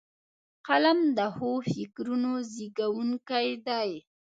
قلم 0.67 0.99
د 1.17 1.19
ښو 1.35 1.51
فکرونو 1.71 2.31
زیږوونکی 2.53 3.49
دی 3.67 3.91